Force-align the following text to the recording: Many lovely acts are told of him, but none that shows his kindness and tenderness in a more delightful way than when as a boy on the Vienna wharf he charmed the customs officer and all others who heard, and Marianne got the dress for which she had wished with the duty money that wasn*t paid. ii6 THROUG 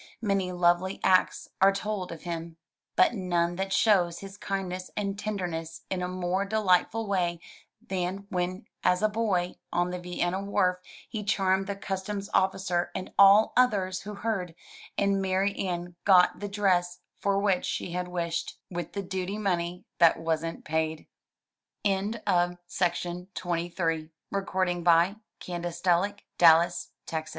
Many 0.23 0.51
lovely 0.51 0.99
acts 1.03 1.47
are 1.61 1.71
told 1.71 2.11
of 2.11 2.23
him, 2.23 2.57
but 2.95 3.13
none 3.13 3.55
that 3.57 3.71
shows 3.71 4.17
his 4.17 4.35
kindness 4.35 4.89
and 4.97 5.15
tenderness 5.19 5.83
in 5.91 6.01
a 6.01 6.07
more 6.07 6.43
delightful 6.43 7.05
way 7.07 7.39
than 7.87 8.25
when 8.29 8.65
as 8.83 9.03
a 9.03 9.07
boy 9.07 9.57
on 9.71 9.91
the 9.91 9.99
Vienna 9.99 10.41
wharf 10.41 10.79
he 11.07 11.23
charmed 11.23 11.67
the 11.67 11.75
customs 11.75 12.31
officer 12.33 12.89
and 12.95 13.13
all 13.19 13.53
others 13.55 14.01
who 14.01 14.15
heard, 14.15 14.55
and 14.97 15.21
Marianne 15.21 15.93
got 16.03 16.39
the 16.39 16.49
dress 16.49 17.01
for 17.19 17.37
which 17.37 17.63
she 17.67 17.91
had 17.91 18.07
wished 18.07 18.57
with 18.71 18.93
the 18.93 19.03
duty 19.03 19.37
money 19.37 19.85
that 19.99 20.17
wasn*t 20.19 20.61
paid. 20.63 21.05
ii6 21.85 23.27
THROUG 27.05 27.27